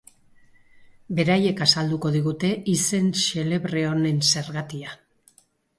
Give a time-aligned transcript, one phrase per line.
[1.19, 5.01] Beraiek azalduko digute izen xelebre honen zergatia.